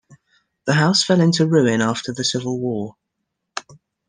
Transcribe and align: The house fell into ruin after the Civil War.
The 0.65 0.73
house 0.73 1.03
fell 1.03 1.21
into 1.21 1.45
ruin 1.45 1.79
after 1.79 2.11
the 2.11 2.23
Civil 2.23 2.59
War. 2.59 2.95